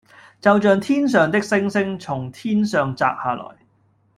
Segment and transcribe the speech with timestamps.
[0.41, 3.55] 就像天上的星星從天上擲下來